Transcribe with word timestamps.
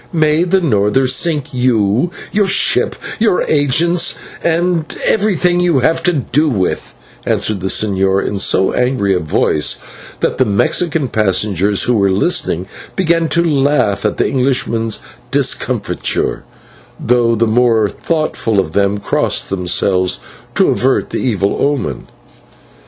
"May 0.11 0.45
the 0.45 0.61
norther 0.61 1.05
sink 1.05 1.53
you, 1.53 2.09
your 2.31 2.47
ship, 2.47 2.95
your 3.19 3.43
agents, 3.43 4.15
and 4.43 4.91
every 5.05 5.35
thing 5.35 5.59
you 5.59 5.77
have 5.81 6.01
to 6.01 6.13
do 6.13 6.49
with," 6.49 6.95
answered 7.23 7.61
the 7.61 7.67
señor 7.67 8.25
in 8.27 8.39
so 8.39 8.71
angry 8.73 9.13
a 9.13 9.19
voice, 9.19 9.77
that 10.21 10.39
the 10.39 10.43
Mexican 10.45 11.07
passengers 11.07 11.83
who 11.83 11.93
were 11.95 12.09
listening 12.09 12.65
began 12.95 13.29
to 13.29 13.43
laugh 13.43 14.03
at 14.03 14.17
the 14.17 14.27
Englishman's 14.27 15.01
discomfiture, 15.29 16.41
though 16.99 17.35
the 17.35 17.45
more 17.45 17.87
thoughtful 17.87 18.59
of 18.59 18.71
them 18.71 18.97
crossed 18.97 19.51
themselves 19.51 20.17
to 20.55 20.69
avert 20.69 21.11
the 21.11 21.19
evil 21.19 21.57
omen. 21.63 22.07